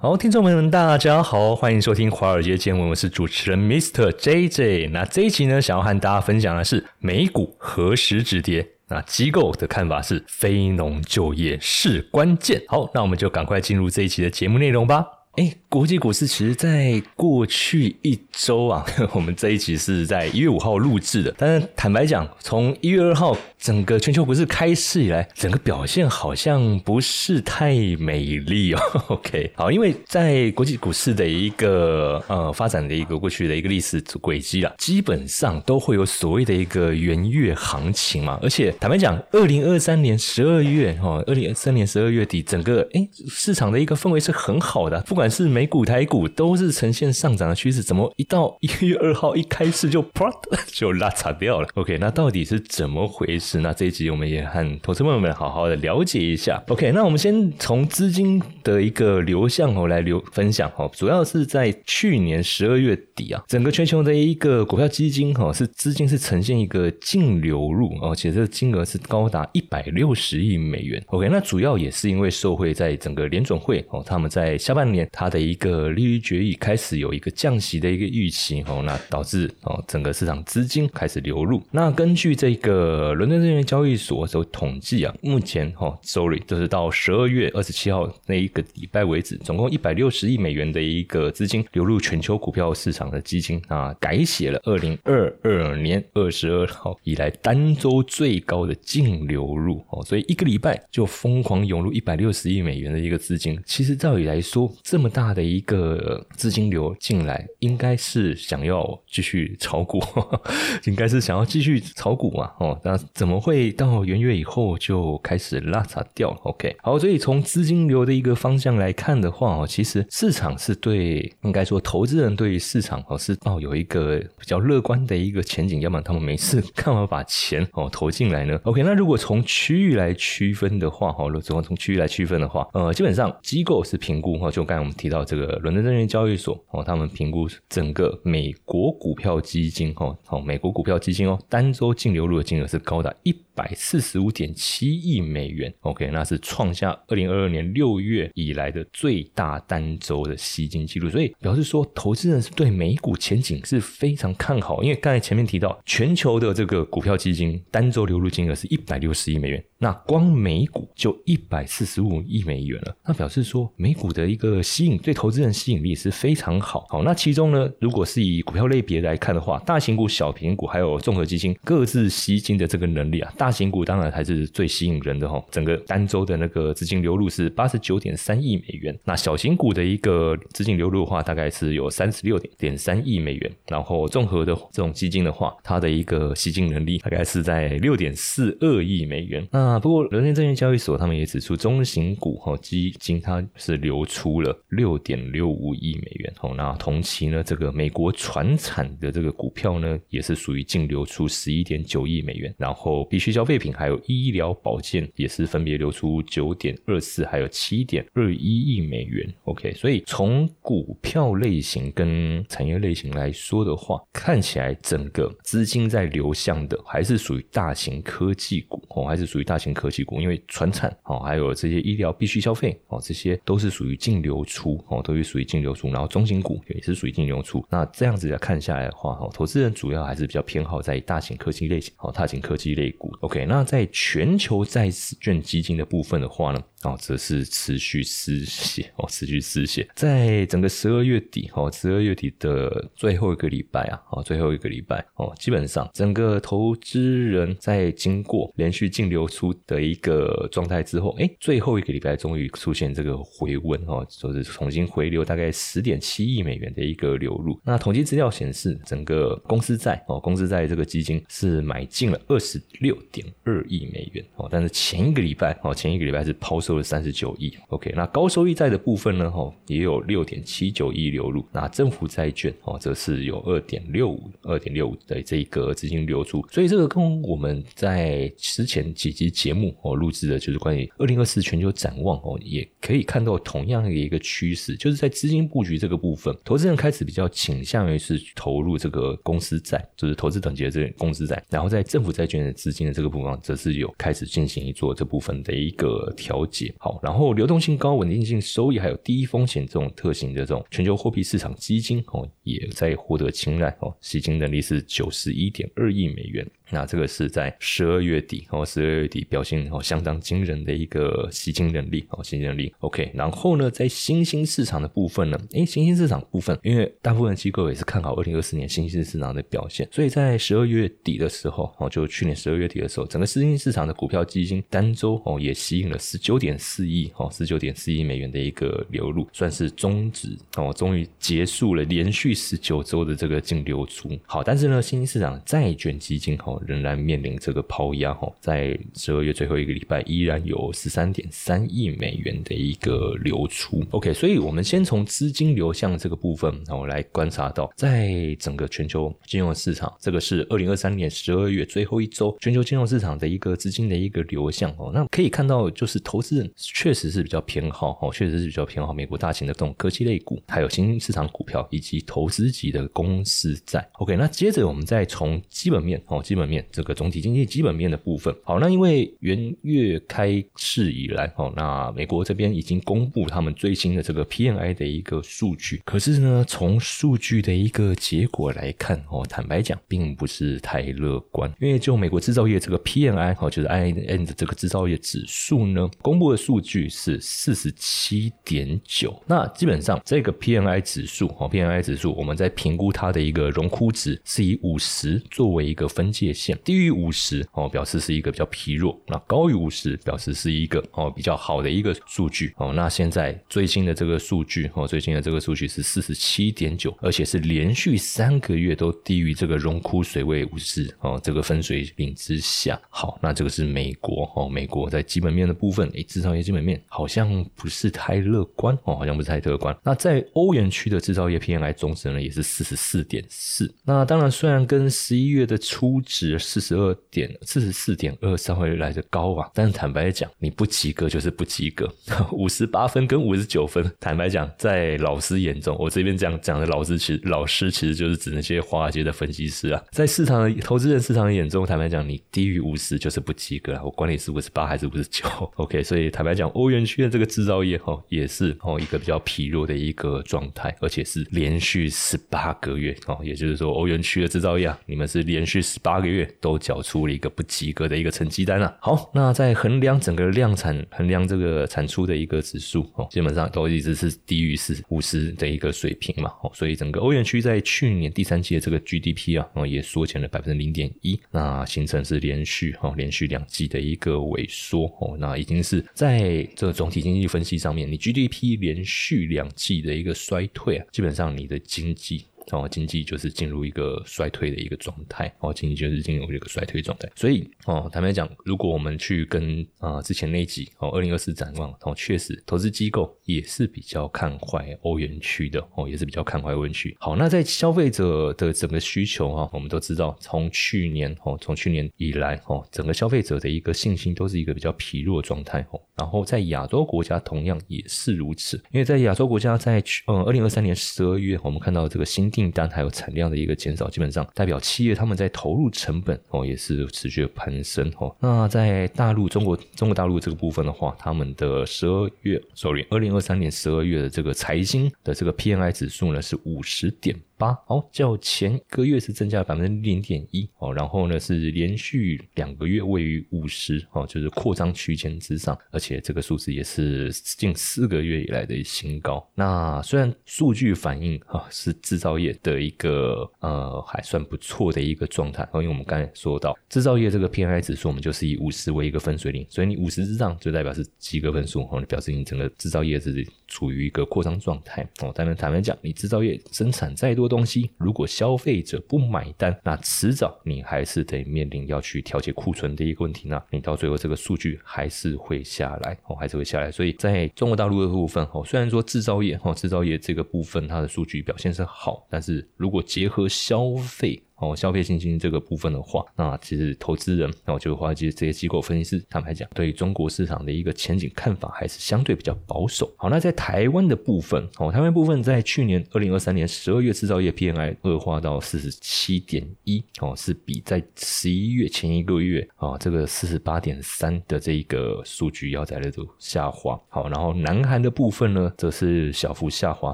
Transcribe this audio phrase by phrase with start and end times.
[0.00, 4.12] 好，听众朋友们，大家好，欢迎收听《华尔街见闻》，我是主持人 Mr.
[4.12, 4.90] JJ。
[4.90, 8.64] 那这一期呢，想要和大家分享的是美股何时止跌？
[8.86, 12.62] 那机构的看法是非农就业是关键。
[12.68, 15.04] 好，那我们就赶快进入这一期的节目内容吧。
[15.38, 18.84] 哎，国际股市其实，在过去一周啊，
[19.14, 21.32] 我们这一集是在一月五号录制的。
[21.38, 28.80] 但是坦白讲，从一月二号整个全球股市开市以来，整个表现好像不是太美丽哦。
[29.06, 38.40] OK，好，因为在国际股市的一个呃发展的一个过去的一个历史轨迹啊，基本上都会有所谓的一个元月行情嘛。
[38.42, 50.30] 而且坦白讲，二零二三年十二月哦，二零二三年十二月底，整个哎市场的一个氛围是很好的，不管是美股、台股都是呈现上涨的趋势，怎么一到一月二号一开始就啪
[50.68, 53.60] 就拉差掉了？OK，那到底是怎么回事？
[53.60, 56.62] 那这一集我们也和投资朋友们好好的了解一下。
[56.68, 71.02] OK，那我们先从资金的一个流向哦来流分享哦，主要是在去年十二月底啊，整个全球的一个股票基金哈是资金是呈现一个净流入哦，且这个金额是高达一百六十亿美元。
[71.06, 75.07] OK，那主要也是因为受惠在整个联准会哦，他们在下半年。
[75.12, 81.62] 它的一个利率决议开始有一个降息的一个预期哦，那导致哦整个市场资金开始流入。
[81.70, 103.58] 那根据这个伦敦证券交易所所统计啊，目前哈，sorry，就是到十二月二十七号那一个礼拜为止，总共一百六十亿美元的一个资金流入全球股票市场的基金啊，改写了二零二二年二十二号以来单周最高的净流入哦，所以一个礼拜就疯狂涌入一百六十亿美元的一个资金。
[103.64, 110.02] 其实照理来说，这这么大的一个资金流进来，应该是想要继续炒股，
[110.86, 112.50] 应该是想要继续炒股嘛？
[112.58, 134.94] 哦，那怎么会到元月以后就开始拉闸掉了？OK，好，所以从资金流的一个方向来看的话，哦，其实市场是对，应该说投资人对于市场哦是抱有一个比较乐观的一个前景，要不然他们没事干嘛把钱哦投进来呢？OK，那如果从区域来区分的话，哈，如果从区域来区分的话，呃，基本上机构是评估哈，就刚才我们。
[134.98, 145.74] 提到这个伦敦证券交易所哦，他们评估整个美国股票基金哦，哦，美国股票基金哦，单周净流入的金额是高达一百四十五点七亿美元。
[145.80, 154.80] OK，那是创下二零二二年六月以来的最大单周的吸金记录，所以表示说，投资人是对美股前景是非常看好。
[154.84, 166.86] 因为刚才前面提到，全球的这个股票基金单周流入金额是一百六十亿美元，那光美股就一百四十五亿美元了，那表示说美股的一个吸引对投资人吸引力是非常好。
[166.88, 175.42] 好，那其中呢，如果是以股票类别来看的话，大型股、小型股还有综合基金各自吸金的这个能力啊，大大型股当然还是最吸引人的哈。
[175.50, 178.94] 整个单周的那个资金流入是八十九点三亿美元。
[179.04, 183.50] 那小型股的一个资金流入的话，大概是有三十六点点三亿美元。
[183.66, 189.48] 然后综合的这种基金的话，它的一个吸金能力大概是在六点四二亿美元。
[189.50, 194.54] 那不过伦敦证券交易所他们也指出，中型股哈基金它是流出了。
[194.68, 209.32] 六点六五亿美元哦，那同期呢，这个美国船产的这个股票呢，也是属于净流出十一点九亿美元，然后必须消费品还有医疗保健也是分别流出九点二四还有七点二一亿美元。
[209.44, 224.84] OK，所以从股票类型跟产业类型来说的话，看起来整个资金在流向的还是属于大型科技股哦，还是属于大型科技股，因为船产哦，还有这些医疗必需消费哦，这些都是属于净流出。
[224.88, 227.64] 哦，都是属于净流出，然后中型股也是属于净流出。
[227.70, 233.12] 那这样子来看下来的话，哈，投资人主要还是比较偏好在大型科技类型，哦，大型科技类股。
[233.28, 234.88] OK，那在全球债
[235.20, 236.58] 券基金的部分的话呢？
[236.82, 239.88] 哦，则是持续失血哦，持续失血。
[239.96, 257.60] 在整个十二月底哦，十二月底的最后一个礼拜啊，哦，最后一个礼拜哦，基本上整个投资人在经过连续净流出的一个状态之后，哎，最后一个礼拜终于出现这个回温哦，就是重新回流大概十点七亿美元的一个流入。
[257.64, 266.60] 那统计资料显示，整个公司债哦，公司债这个基金是买进了二十六点二亿美元哦，但是前一个礼拜哦，前一个礼拜是抛。
[266.68, 269.30] 收了三十九亿，OK，那高收益债的部分呢？
[269.30, 271.42] 哈，也有六点七九亿流入。
[271.50, 276.46] 那政府债券哦，则是有二点六五、二点六五的这一个资金流出。
[276.50, 291.42] 所以这个跟我们在之前几集节目哦录制的，就是关于二零二四全球展望哦，也可以看到同样的一个趋势，就是在资金布局这个部分，投资人开始比较倾向于是投入这个公司债，就是投资等级的这个公司债。
[291.48, 296.57] 然后在政府债券的资金的这个部分，则是有开始进行一做这部分的一个调节。
[296.78, 306.46] 好，然后流动性高、稳定性收益还有低风险这种特性的这种全球货币市场基金哦，也在获得青睐哦，吸金能力是九十一点二亿美元。
[306.70, 313.10] 那这个是在十二月底哦，十二月底表现哦相当惊人的一个吸金能力哦，吸金能力 OK。
[313.14, 334.10] 然后呢，在新兴市场的部分呢，诶，新兴市场部分，因为大部分机构也是看好二零二四年新兴市场的表现，所以在十二月底的时候哦，就去年十二月底的时候，整个新兴市场的股票基金单周哦也吸引了十九点点四亿哦，十九点四亿美元的一个流入，算是终止哦，终于结束了连续十九周的这个净流出。
[334.26, 336.62] 好，但是呢，新兴市场债券基金哦。
[336.68, 343.82] 仍然面临这个抛压哦，在十二月最后一个礼拜，依然有十三点三亿美元的一个流出。
[343.90, 354.90] OK，所以我们先从资金流向这个部分，然后来观察到，在整个全球金融市场，这个是二零二三年十二月最后一周全球金融市场的一个资金的一个流向哦。
[354.92, 363.88] 那可以看到，就是投资确实是比较偏好哦，确实是比较偏好美国大型的这种科技类股，还有新兴市场股票以及投资级的公司债。
[363.92, 366.48] OK，那接着我们再从基本面哦，基本。
[366.48, 396.28] 面这个总体经济基本面的部分，好，那因为元月开市以来，哦，那美国这边已经公布他们最新的这个 PMI 的一个数据，可是呢，从数据的一个结果来看，哦，坦白讲，并不是太乐观，因为就美国制造业这个 PMI，哦，就是 IN 的这个制造业指数呢，公布的数据是四十七点九，那基本上这个 PMI 指数，哦，PMI 指数，我们在评估它的一个荣枯值是以五十作为一个分界。
[396.38, 402.72] 线低于五十哦，表示是一个比较疲弱；那高于五十，表示是一个哦比较好的一个数据哦。
[402.72, 412.80] 那现在最新的这个数据哦，最新的这个数据是四十七点九，而且是连续三个月都低于这个荣枯水位五十哦，这个分水岭之下。
[412.88, 419.76] 好，那这个是美国哦，美国在基本面的部分，诶，制造业基本面好像不是太乐观哦，好像不是太乐观。
[419.82, 423.72] 那在欧元区的制造业 PMI 总值呢，也是四十四点四。
[423.84, 426.36] 那当然，虽然跟十一月的初值。
[426.48, 431.86] 四十二点四十四点二稍微来的高啊，但是坦白讲，你不及格就是不及格。
[432.32, 439.82] 五十八分跟五十九分，坦白讲，在老师眼中，我这边讲讲的老师，其实老师其实就是指那些华尔街的分析师啊。
[439.92, 443.78] 在市场的投资人市场的眼中，坦白讲，你低于五十就是不及格。
[443.84, 445.82] 我管你是五十八还是五十九，OK。
[445.82, 456.28] 所以坦白讲，欧元区的这个制造业哈，也是哦一个比较疲弱的一个状态，而且是连续十八个月哦，也就是说，欧元区的制造业啊，你们是连续十八个月。
[456.40, 458.76] 都缴出了一个不及格的一个成绩单了。
[458.80, 466.30] 好，那在衡量整个量产、衡量这个产出的一个指数哦，基本上都一直是低于四五十的一个水平嘛。
[466.42, 482.24] 哦，所以整个欧元区在去年第三季的这个 GDP 啊，哦也缩减了百分之零点一，那形成是连续哈连续两季的一个萎缩哦，那已经是在这个总体经济分析上面，你 GDP 连续两季的一个衰退啊，基本上你的经济。
[482.50, 487.06] 哦，经济就是进入一个衰退的一个状态，哦，经济就是进入一个衰退状态。
[487.14, 496.96] 所以，哦，坦白讲，如果我们去跟啊之前那集哦，二零二四展望，哦，确实投资机构也是比较看坏欧元区的，哦，也是比较看坏欧元区。
[496.98, 505.78] 好，那在消费者的整个需求啊，我们都知道，从去年哦，从去年以来哦，整个消费者的一个信心都是一个比较疲弱状态哦。
[505.98, 518.14] 然后在亚洲国家同样也是如此，因为在亚洲国家在去呃二零二三年十二月，我们看到这个新订单还有产量的一个减少，基本上代表企业他们在投入成本哦也是持续攀升哦。
[518.20, 527.14] 那在大陆中国中国大陆这个部分的话，他们的十二月，sorry，二零二三年十二月的这个财新的这个 PMI 指数呢是五十点。
[527.38, 539.24] 八哦，较前一个月是增加了百分之零点一哦，然后呢是连续两个月位于五十哦，就是扩张区间之上，而且这个数字也是近四个月以来的新高。
[539.36, 555.12] 那虽然数据反映啊是制造业的一个呃还算不错的一个状态，因为我们刚才说到制造业这个 PMI 指数，我们就是以五十为一个分水岭，所以你五十之上就代表是及格分数哦，表示你整个制造业是处于一个扩张状态哦。
[555.14, 557.27] 当然坦白讲，你制造业生产再多。
[557.28, 563.28] 东西如果消费者不买单，那迟早你还是得面临要去调节库存的一个问题。
[563.28, 566.72] 呢你到最后这个数据还是会下来哦，还是会下来。
[566.72, 574.22] 所以在中国大陆的部分哦，虽然说制造业哦，制造业这个部分它的数据表现是好，但是如果结合消费。
[574.38, 582.90] 哦，消费信心这个部分的话，那其实投资人那我，就华尔街这些机构分析师，他们来讲，对中国市场的一个前景看法还是相对比较保守。
[582.96, 596.80] 好，那在台湾的部分，哦，台湾部分在去年二零二三年十二月制造业 PMI 恶化到四十七点一，哦，是比在十一月前一个月啊这个四十八点三的这一个数据要在那度下滑。
[596.88, 599.92] 好，然后南韩的部分呢，则是小幅下滑，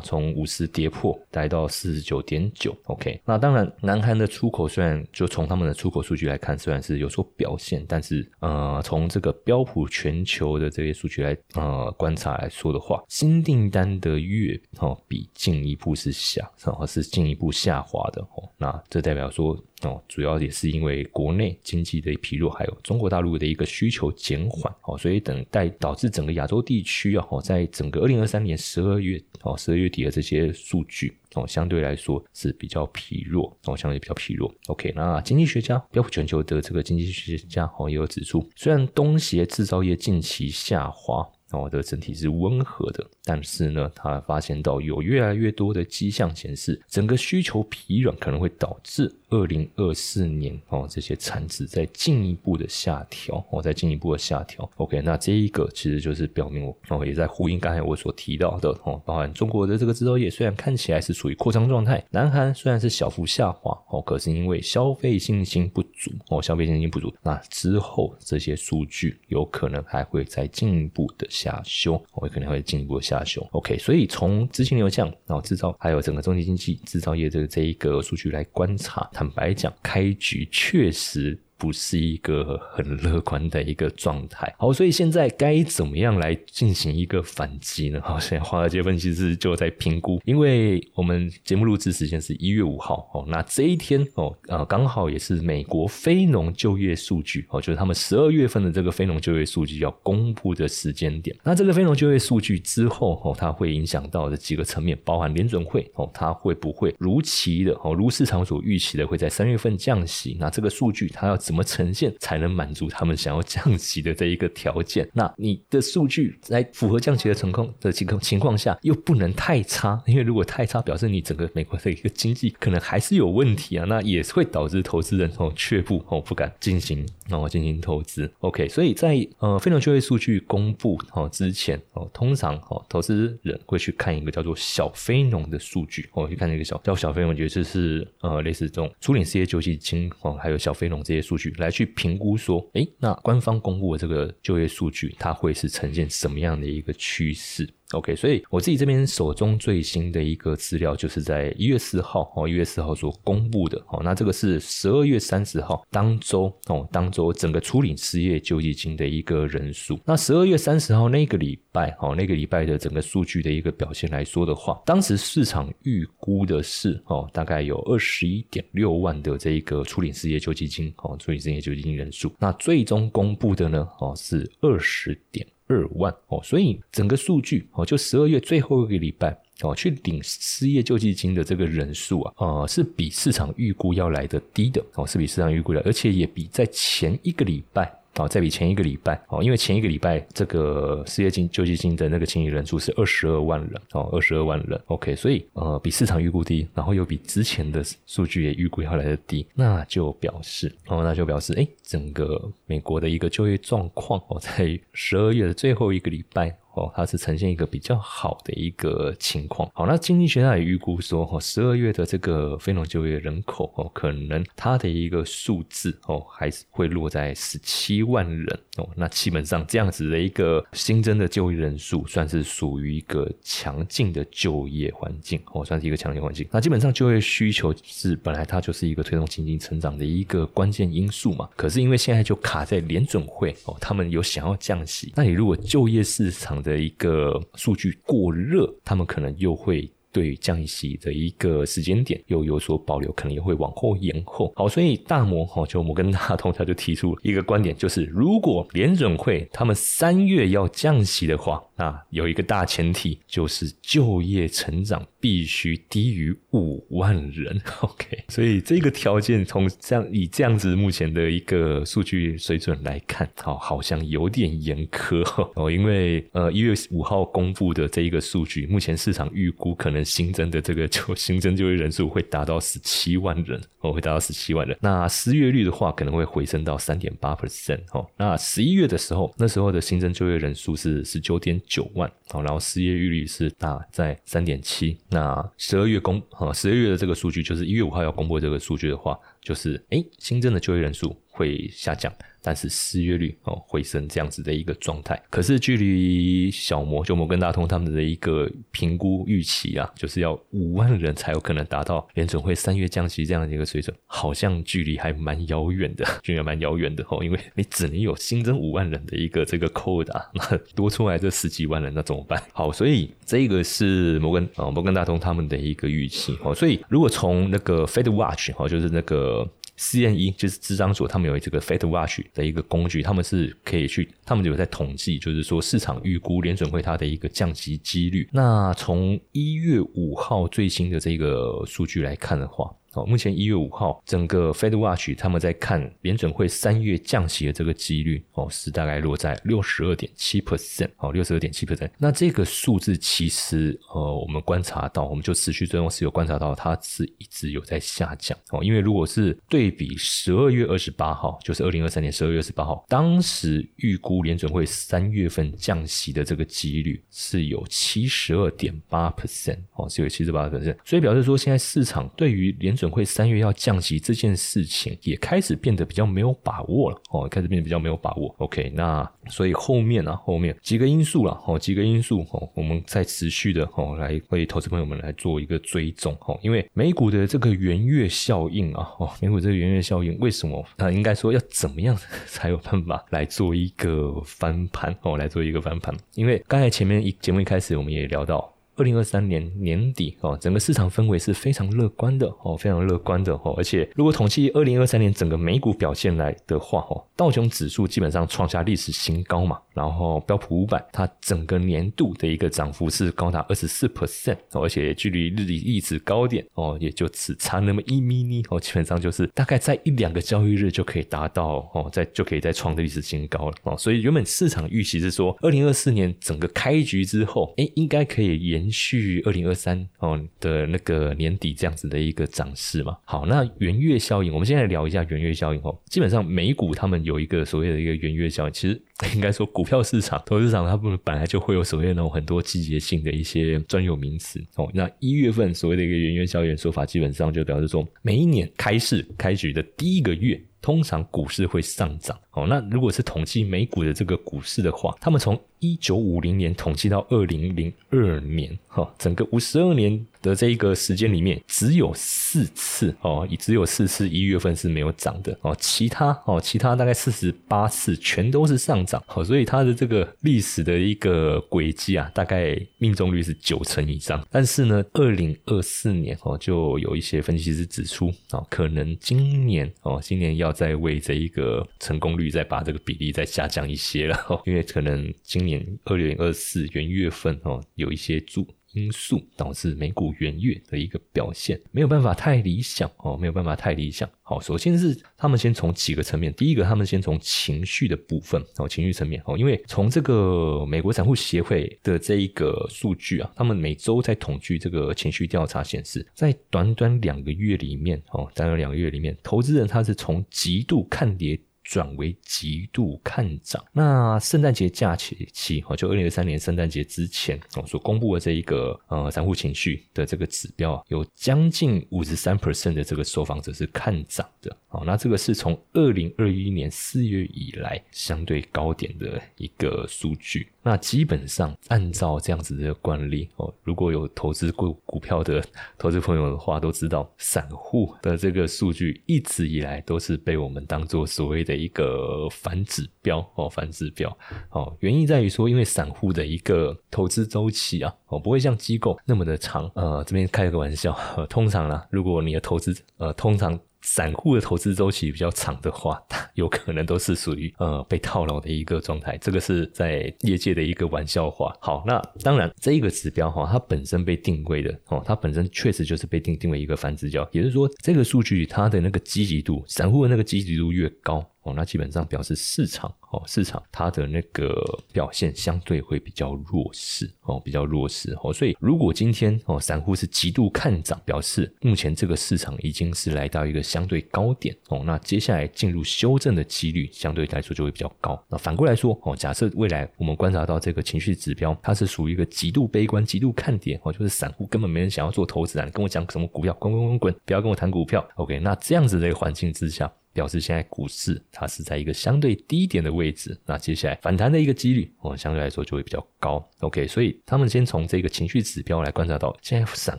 [0.00, 2.76] 从五十跌破，来到四十九点九。
[2.84, 18.48] OK，那当然，南韩的出口虽然就从他们的出口数据来看，虽然是有所表现，但是呃，从这个标普全球的这些数据来呃观察来说的话，新订单的月哦比进一步是下，然后是进一步下滑的哦。
[18.58, 19.56] 那这代表说。
[19.82, 34.54] 哦，主要也是因为国内经济的疲弱，还有中国大陆的一个需求减缓，哦，所以等待导致整个亚洲地区啊，哦，在整个二零二三年十二月哦，十二月底的这些数据哦，相对来说是比较疲弱，哦，相对比较疲弱。
[34.68, 41.28] OK，那经济学家标普全球的这个经济学家哦，也有指出，虽然东协制造业近期下滑。
[41.54, 54.68] 哦，的整体是温和的，但是呢，他发现到有越来越多的迹象显示，整个需求疲软可能会导致二零二四年哦这些产值在进一步的下调，哦，在进一步的下调。
[54.76, 71.26] OK，那这一个其实就是表明我哦也在呼应刚才我所提到的哦，包含中国的这个制造业虽然看起来是处于扩张状态，南韩虽然是小幅下滑哦，可是因为消费信心不足哦，消费信心不足，那之后这些数据有可能还会再进一步的。
[71.28, 73.46] 下下修，我可能会进一步下修。
[73.52, 81.38] OK，所以从资金流向，然后制造，还有整个中级经济制造业这个这一个数据来观察，坦白讲，开局确实。
[81.56, 84.52] 不是一个很乐观的一个状态。
[84.58, 88.00] 好， 所以现在该怎么样来进行一个反击呢？
[88.04, 101.36] 好，现在华尔街分析师就在评估，因为我们节目录制时间是一月五号哦，那这一天哦，呃，刚好也是美国非农就业数据哦，就是他们十二月份的这个非农就业数据要公布的时间点。
[101.42, 110.36] 那这个非农就业数据之后哦，它会影响到的几个层面，包含联准会哦，它会不会如期的哦，如市场所预期的会在三月份降息？
[110.38, 115.06] 那这个数据它要怎么呈现才能满足他们想要降息的这一个条件？
[115.12, 128.32] 那你的数据在符合降息的成况的情况情况下，又不能太差，因为如果太差，表示你整个美国的一个经济可能还是有问题啊，那也会导致投资人哦却步哦不敢进行哦进行投资。
[128.38, 141.74] OK，所以在呃非农就业数据公布哦之前哦，通常哦投资人会去看一个叫做小非农的数据哦，去看那个小叫小非农，我觉得这是呃类似这种初领失业救济金哦，还有小非农这些数数据来。
[141.74, 154.00] 去评估说，哎，那官方公布的这个就业数据，它会是呈现什么样的一个趋势？OK，所以我自己这边手中最新的一个资料，就是在一月四号哦，一月四号所公布的哦。
[154.02, 159.98] 那这个是十二月三十号当周哦，当周整个初领失业救济金的一个人数。
[160.04, 172.32] 那十二月三十号那个礼拜哦，那个礼拜的整个数据的一个表现来说的话，当时市场预估的是哦，大概有二十一点六万的这一个初领失业救济金哦，初领失业救济金人数。
[172.38, 175.46] 那最终公布的呢哦，是二十点。
[175.66, 187.92] 二万哦，所以整个数据哦，就十二月最后一个礼拜哦，去领失业救济金的这个人数啊，呃，是比市场预估要来的低的哦，是比市场预估的，而且也比在前一个礼拜。
[188.16, 206.56] 哦，再比前一个礼拜哦，因为前一个礼拜这个失业金救济金的那个清理人数是二十二万人哦，二十二万人，OK，所以呃比市场预估低，然后又比之前的数据也预估要来的低，那就表示哦，那就表示哎，整个美国的一个就业状况哦，在十二月的最后一个礼拜。
[206.74, 209.70] 哦，它是呈现一个比较好的一个情况。
[209.74, 218.88] 好，那经济学家也预估说，哦，十二月的这个非农就业人口哦，可能它的一个数字哦，还是会落在十七万人哦。
[218.94, 226.46] 那基本上这样子的一个新增的就业人数，算是属于一个强劲的就业环境哦，算是一个强劲环境。
[226.50, 231.48] 那基本上就业需求是本来它就是一个推动经济成长的一个关键因素嘛。
[231.56, 244.52] 可是因为现在就卡在联准会哦，他们有想要降息，那你如果就业市场的一个数据过热，他们可能又会对降息的一个时间点又有所保留，可能也会往后延后。
[244.56, 251.62] 好，所以大摩哈就摩根大通他就提出一个观点，就是如果联准会他们三月要降息的话。
[251.76, 257.60] 那有一个大前提，就是就业成长必须低于五万人。
[257.80, 265.22] OK，所以这个条件从这样以这样子目前的一个数据水准来看，好，好像有点严苛
[265.56, 265.70] 哦。
[265.70, 274.76] 因为呃一月五号公布的这一个数据，目前市场预估可能新增的这个就新增就业人数会达到十七万人哦，会达到十七万人。
[274.80, 278.06] 那失业率的话，可能会回升到三点八 percent 哦。
[278.16, 284.98] 那十一月的时候，那时候的新增就业人数是十九点九万，好，然后失业率是大在三点七。
[285.10, 292.12] 那十二月公，啊，十二月的这个数据就是一月五号要公布这个数据的话，就是哎，新增的就业人数会下降。
[292.46, 312.38] 但是失业率哦回升这样子的一个状态，可是距离小摩就摩根大通他们的一个评估预期啊，就是要五万人才有可能达到联准会三月降息这样的一个水准，好像距离还蛮遥远的， 距离还蛮遥远的哦，因为你只能有新增五万人的一个这个 code 啊，那多出来这十几万人那怎么办？
[312.52, 319.33] 好，所以这个是摩根啊摩根大通他们的一个预期哦，所以如果从那个 Fed Watch 哦，就是那个。
[319.34, 328.28] 呃 CNE 就是智商所，他们有这个 f a t Watch 的一个工具，他们是可以去，他们有在统计，就是说市场预估联准会它的一个降级几率。
[328.32, 332.72] 那从一月五号最新的这个数据来看的话。
[332.94, 341.90] 哦，目前一月五号，整个 Fed Watch 他们在看联准会三月降息的这个几率，哦，是大概落在六十二点七 percent，哦，六十二点七 percent。
[341.98, 348.36] 那这个数字其实，呃，我们观察到，我们就持续追踪是有观察到，它是一直有在下降。
[348.50, 360.76] 哦，因为如果是对比十二月二十八号，就是二零二三年十二月二十八号，当时预估联准会三月份降息的这个几率是有七十二点八 percent，哦，是有七十八 percent。
[360.84, 368.34] 所以表示说，现在市场对于联准准会三月要降息这件事情也开始变得比较没有把握了哦，开始变得比较没有把握。
[368.38, 380.90] OK，那所以后面呢，后面几个因素了哦，几个因素哦，我们再持续的哦来为投资朋友们来做一个追踪哦，因为美股的这个圆月效应啊哦，美股这个圆月效应为什么啊？
[380.90, 381.96] 应该说要怎么样
[382.28, 385.96] 才有办法来做一个翻盘哦，来做一个翻盘？
[386.16, 388.53] 因为刚才前面一节目一开始我们也聊到。
[388.76, 393.54] 二零二三年年底哦，整个市场氛围是非常乐观的哦，非常乐观的哦。
[393.56, 413.76] 而且如果统计二零二三年整个美股表现来的话哦，道琼指数基本上创下历史新高嘛，然后标普五百它整个年度的一个涨幅是高达二十四 percent，而且距离日历历史高点哦，也就只差那么一咪咪哦，基本上就是大概在一两个交易日就可以达到哦，在就可以再创历史新高了哦。
[413.76, 418.64] 所以原本市场预期是说，二零二四年整个开局之后，哎，应该可以延。
[418.64, 425.76] 延续二零二三哦的那个年底这样子的一个涨势嘛，好，那圆月效应，我们现在聊一下圆月效应哦。
[425.90, 428.80] 基本上美股他们有一个所谓的一个圆月效应，其实
[429.14, 434.70] 应该说股票市场、投资市场，它不本来就会有所谓那种很多季节性的一些专有名词哦。
[434.72, 440.40] 那一月份所谓的一个圆月效应说法，基本上就表示说，每一年开市开局的第一个月。
[440.64, 442.46] 通常股市会上涨哦。
[442.48, 450.04] 那如果是统计美股的这个股市的话，他们从一九五零年统计到二零零二年，哈，整个五十二年。
[450.24, 464.26] 的这一个时间里面，只有四次哦，只有四次一月份是没有涨的哦，其他哦，其他大概四十八次全都是上涨哦，所以它的这个历史的一个轨迹啊，大概命中率是九成以上。
[464.30, 478.46] 但是呢，二零二四年哦，就有一些分析师指出哦，可能今年哦，今年要再为这一个成功率再把这个比例再下降一些了， 因为可能今年二零二四元月份哦，有一些注。
[478.74, 484.10] 因素导致美股元月的一个表现没有办法太理想哦，没有办法太理想。
[484.20, 501.40] 好，首先是他们先从几个层面，第一个他们先从情绪的部分哦，情绪层面哦，因为从这个美国散户协会的这一个数据啊，他们每周在统计这个情绪调查显示，在短短两个月里面哦，短短两个月里面，投资人他是从极度看跌。
[501.64, 503.64] 转为极度看涨。
[503.72, 514.56] 那圣诞节假期期，哦，就二零二三年圣诞节之前哦，所公布的这一个呃散户情绪的这个指标，有将近五十三 percent 的这个受访者是看涨的。
[514.68, 520.48] 哦，那这个是从二零二一年四月以来相对高点的一个数据。
[520.62, 525.44] 那基本上按照这样子的惯例哦，如果有投资过股票的
[525.78, 534.16] 投资朋友的话，都知道散户的这个数据一直以来都是被我们当做所谓的一个反指标哦，反指标
[534.50, 534.76] 哦。
[534.80, 539.70] 原因在于说，因为散户的一个投资周期啊，哦不会像机构那么的长。
[539.74, 540.96] 呃，这边开个玩笑，
[541.28, 543.58] 通常呢，如果你的投资呃通常。
[543.86, 549.14] 散户的投资周期比较长的话，它 有可能都是属于呃被套牢的一个状态。
[549.18, 551.54] 这个是在业界的一个玩笑话。
[551.60, 561.22] 好，那当然这一个指标哈，它本身被定位的哦，它本身确实就是被定定为一个反指标，也就是说这个数据它的那个积极度，散户的那个积极度越高。
[561.44, 564.54] 哦，那基本上表示市场哦，市场它的那个
[564.92, 568.32] 表现相对会比较弱势哦，比较弱势哦。
[568.32, 578.22] 所以如果今天哦，散户是极度看涨，表示目前这个市场已经是来到一个相对高点哦，那接下来进入修正的几率相对来说就会比较高。
[578.28, 588.06] 那反过来说哦，假设未来我们观察到这个情绪指标，它是属于一个极度悲观、极度看跌哦，就是散户根本没人想要做投资啊，跟我讲什么股票，滚滚滚滚，不要跟我谈股票。
[588.16, 589.92] OK，那这样子的一个环境之下。
[590.14, 596.42] 表示现在股市它是在一个相对低点的位置，那接下来反弹的一个几率我们，相对来说就会比较高。
[596.60, 599.98] OK，所以他们先从这个情绪指标来观察到，现在散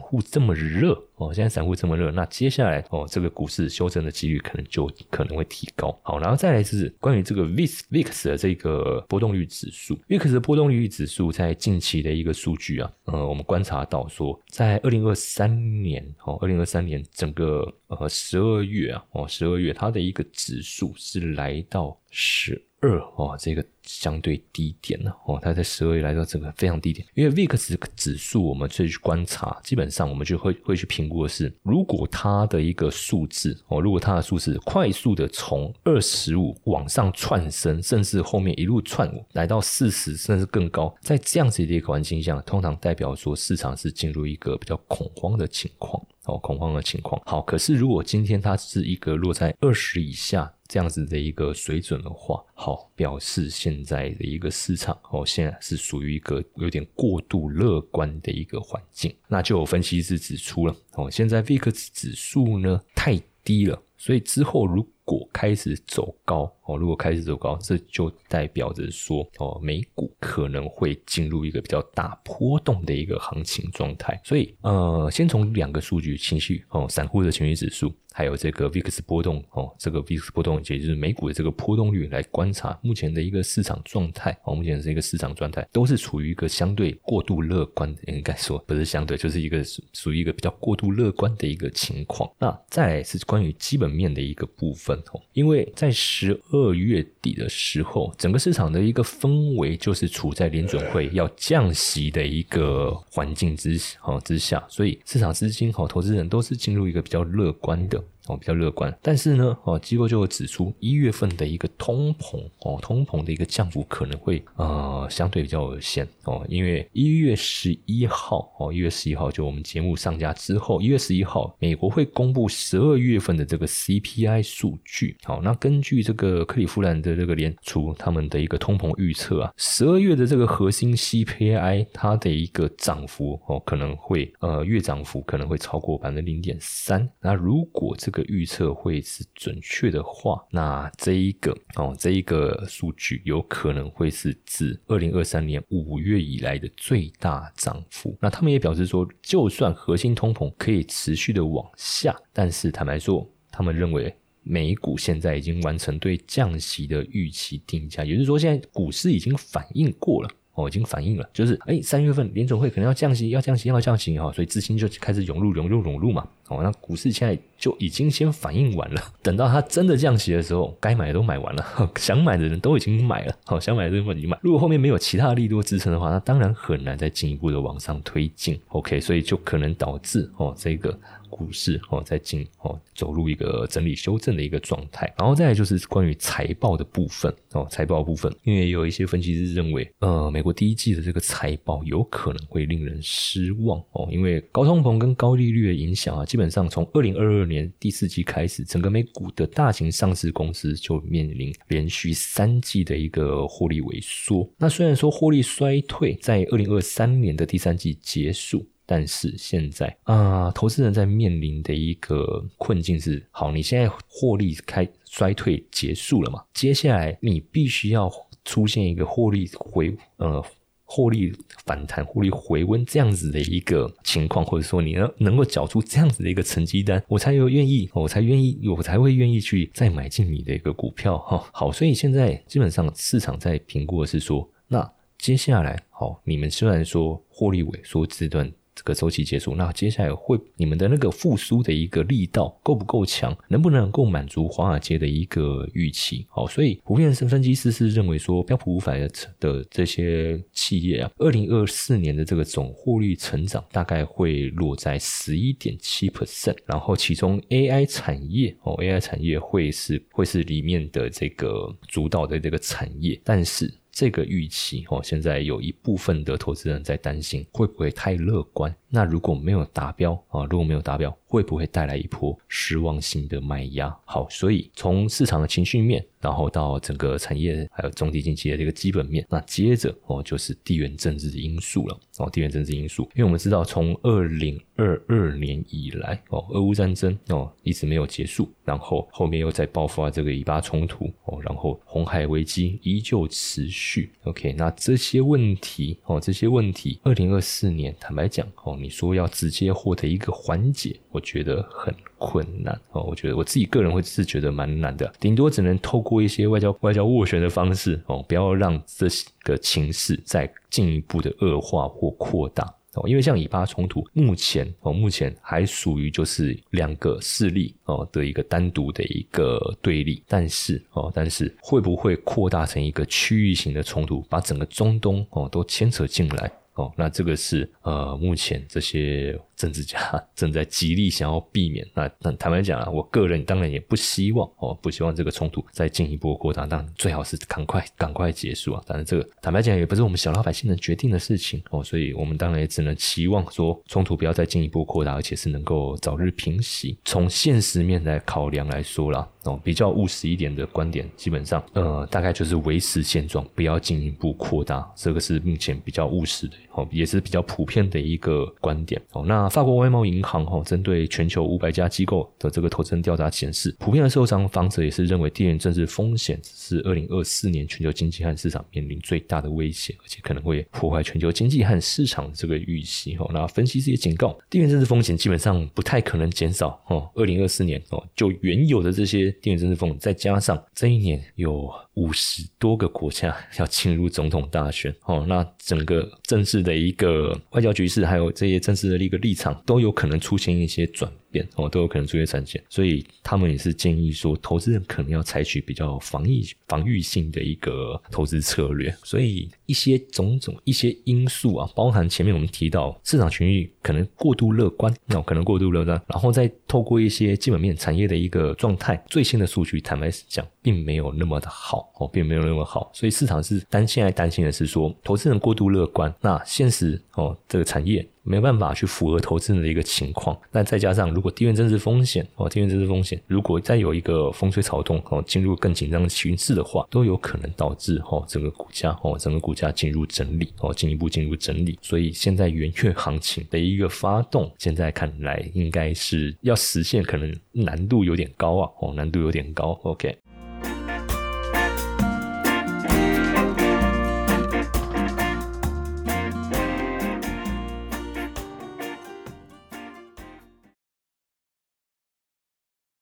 [0.00, 5.98] 户这么热哦，现在散户这么热，那接下来哦，这个股市修正的几率可能就可能会提高。
[6.02, 47.20] 好，然后再来是关于这个 VIX VIX 的这个波动率指数，VIX 的波动率指数在近期的一个数据啊，呃，我们观察到说，在二零二三年哦，二零二三年整个呃十二月啊，哦十二月它的一个指数是来到十二哦，这个相对低点呢哦，它在十二月来到这个非常低点，因为 VIX 指数我们最去观察，基本上我们就会会去评估的是，如果它的一个数字哦，如果它的数字快速的从二十五往上窜升，甚至后面一路窜来到四十甚至更高，在这样子的一个环境下，通常代表说市场是进入一个比较恐慌的情况哦，恐慌的情况。
[47.24, 50.52] 好，可是如果今天它是一个落在二十以下。
[50.68, 59.14] 这样子的一个水准的话，好表示现现在的一个市场哦，现在是属于一个有点过度乐观的一个环境。
[59.28, 74.20] 那就有分析师指出了哦，现在 VIX 指数呢太低了，所以之后如果开始走高哦，如果开始走高，这就代表着说哦，美股可能会进入一个比较大波动的一个行情状态。
[74.24, 77.90] 所以呃，先从两个数据情绪哦，散户的情绪指数。
[78.12, 92.26] 还有这个 VIX 波动哦，这个 VIX 波动也就是美股的这个波动率来观察目前的一个市场状态哦，目前是一个市场状态都是处于一个相对过度乐观，应该说不是相对，就是一个属于一个比较过度乐观的一个情况。
[92.38, 108.02] 那再来是关于基本面的一个部分哦，因为在十二月底的时候，整个市场的一个氛围就是处在联准会要降息的一个环境之哦之下，所以市场资金和投资人都是进入一个比较乐观的。
[108.28, 148.16] 哦，比较乐观，但是呢，哦，机构就会指出一月份的一个通膨，哦，通膨的一个降幅可能会呃相对比较有限，哦，因为一月十一号，哦，一月十一号就我们节目上架之后，一月十一号，美国会公布十二月份的这个 CPI 数据，好，那根据这个克利夫兰的这个联储他们的一个通膨预测啊，十二月的这个核心 CPI 它的一个涨幅，哦，可能会呃月涨幅可能会超过百分之零点三，那如果这个预测会是准确的话，那这一个哦，这一个数据有可能会是自二零二三年五月以来的最大涨幅。
[148.20, 154.14] 那他们也表示说，就算核心通膨可以持续的往下，但是坦白说，他们认为
[154.48, 160.30] 美股现在已经完成对降息的预期定价，也就是说，现在股市已经反应过了。
[160.56, 166.26] 哦，已经反映了，就是哎，三月份联总会可能要降息，要降息，要降息哈，所以资金就开始涌入，涌入，涌入嘛。
[166.48, 171.62] 哦，那股市现在就已经先反应完了， 等到它真的降息的时候，该买的都买完了，
[172.00, 174.38] 想买的人都已经买了，好，想买的人已经买。
[174.40, 178.58] 如果后面没有其他利多支撑的话，那当然很难再进一步的往上推进。
[178.68, 180.98] OK，所以就可能导致哦这个。
[181.28, 204.48] 股市哦，在进哦，走入一个整理修正的一个状态，然后再来就是关于财报的部分哦，财报部分，因为有一些分析师认为，呃，美国第一季的这个财报有可能会令人失望哦，因为高通膨跟高利率的影响啊，基本上从二零二二年第四季开始，整个美股的大型上市公司就面临连续三季的一个获利萎缩。
[204.58, 208.66] 那虽然说获利衰退在二零二三年的第三季结束。
[208.88, 216.44] 但是现在啊，投资人在面临的一个困境是：好，你现在获利开衰退结束了嘛？
[216.54, 218.08] 接下来你必须要
[218.44, 220.40] 出现一个获利回呃
[220.84, 231.44] 获利反弹、获利回温这样子的一个情况，或者说你能能够缴出这样子的一个成绩单，我才有愿意，我才愿意，我才会愿意去再买进你的一个股票哈。
[231.52, 238.48] 好，所以现在基本上市场在评估的是说，那接下来好，你们虽然说获利萎缩这段。
[238.76, 243.34] 这个周期结束，那接下来会你们的那个复苏的一个力道够不够强？
[243.48, 246.26] 能不能够满足华尔街的一个预期？
[246.28, 249.10] 好，所以普遍是分析师是认为说，标普五百的
[249.40, 263.72] 的这些企业啊，二零二四年的这个总获利成长大概会落在十一点七 percent，然后其中 AI 产业哦，AI 产业会是会是里面的这个主导的这个产业，但是。
[263.96, 268.76] 这个预期哦，现在有一部分的投资人在担心，会不会太乐观？
[268.90, 273.88] 那如果没有达标啊，如果没有达标，会不会带来一波失望性的卖压？
[274.04, 294.10] 好，所以从市场的情绪面，然后到整个产业还有总体经济的这个基本面，那接着哦就是地缘政治的因素了哦，地缘政治因素，因为我们知道从二零二二年以来哦，俄乌战争哦一直没有结束，然后后面又在爆发这个以巴冲突哦，然后红海危机依旧持续。
[294.24, 298.76] OK，那这些问题哦，这些问题，二零二四年坦白讲哦。
[298.76, 303.02] 你说要直接获得一个缓解，我觉得很困难哦。
[303.02, 309.06] 我觉得我自己个人会是觉得蛮难的，顶多只能透过一些外交外交斡旋的方式哦，不要让这
[309.42, 313.08] 个情势再进一步的恶化或扩大哦。
[313.08, 326.50] 因为像以巴冲突，目前哦，目前还属于就是两个势力哦的一个单独的一个对立，但是哦，但是会不会扩大成一个区域型的冲突，把整个中东哦都牵扯进来？
[326.74, 329.38] 哦，那这个是呃，目前这些。
[329.56, 329.98] 政治家
[330.36, 331.86] 正在极力想要避免。
[331.94, 336.66] 那那坦白讲啊，我个人当然也不希望哦，不希望这个冲突再进一步扩大。
[336.66, 338.82] 但最好是赶快赶快结束啊！
[338.86, 346.98] 但是这个坦白讲也不是我们小老百姓能决定的事情哦，所以我们当然也只能期望说冲突不要再进一步扩大，而且是能够早日平息。
[347.04, 354.92] 从现实面来考量来说啦，哦，比较务实一点的观点，基本上呃，大概就是维持现状，不要进一步扩大。
[354.96, 359.24] 这个是目前比较务实的哦，也是比较普遍的一个观点哦。
[359.24, 373.28] 那法国外贸银行哈，针对全球五百家机构的这个投资人调查显示，普遍的受伤方者也是认为地缘政治风险是二零二四年全球经济和市场面临最大的威胁，而且可能会破坏全球经济和市场这个预期哈。
[373.32, 377.10] 那分析师也警告，地缘政治风险基本上不太可能减少哦。
[377.14, 381.72] 二零二四年哦，就原有的这些地缘政治风险，再加上这一年有。
[381.96, 391.10] 五十多个国家要进入总统大选哦，那整个政治的一个外交局势，还有这些政治的一个立场，都有可能出现一些转。
[391.56, 398.94] 哦，都有可能出现产险，所以他们也是建议说，投资人可能要采取比较防疫、防御性的一个投资策略。
[399.02, 412.90] 所以一些种种一些因素啊，包含前面我们提到市场情绪可能过度乐观，那可能过度乐观，然后再透过一些基本面产业的一个状态，最新的数据，坦白讲，并没有那么的好哦，并没有那么好。
[412.92, 418.06] 所以市场是担现在担心的是说，投资人过度乐观，那现实哦，这个产业。
[418.26, 431.78] 没办法去符合投资人的一个情况，那再加上如果地缘政治风险哦，地缘政治风险如果再有一个风吹草动哦，进入更紧张的形势的话，都有可能导致哦整个股价哦整个股价进入整理哦，进一步进入整理。
[431.80, 439.78] 所以现在元月行情的一个发动，现在看来应该是要实现，可能难度有点高啊哦，难度有点高。
[439.84, 440.16] OK，